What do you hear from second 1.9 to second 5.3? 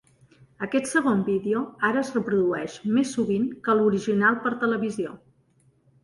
es reprodueix més sovint que l'original per televisió.